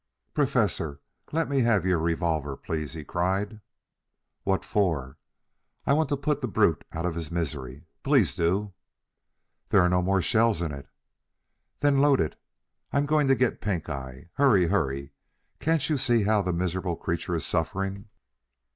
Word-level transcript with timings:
"Professor, 0.33 0.99
let 1.31 1.47
me 1.47 1.59
have 1.59 1.85
your 1.85 1.99
revolver 1.99 2.57
please," 2.57 2.93
he 2.93 3.03
cried. 3.03 3.61
"What 4.41 4.65
for?" 4.65 5.19
"I 5.85 5.93
want 5.93 6.09
to 6.09 6.17
put 6.17 6.41
the 6.41 6.47
brute 6.47 6.83
out 6.91 7.05
of 7.05 7.13
his 7.13 7.29
misery. 7.29 7.85
Please 8.01 8.35
do!" 8.35 8.73
"There 9.69 9.79
are 9.83 9.89
no 9.89 10.01
more 10.01 10.19
shells 10.19 10.59
in 10.59 10.71
it." 10.71 10.87
"Then 11.81 11.99
load 11.99 12.19
it. 12.19 12.35
I'm 12.91 13.05
going 13.05 13.27
to 13.27 13.35
get 13.35 13.61
Pink 13.61 13.89
eye. 13.91 14.31
Hurry, 14.33 14.69
hurry! 14.69 15.11
Can't 15.59 15.87
you 15.87 15.99
see 15.99 16.23
how 16.23 16.41
the 16.41 16.51
miserable 16.51 16.95
creature 16.95 17.35
is 17.35 17.45
suffering?" 17.45 18.09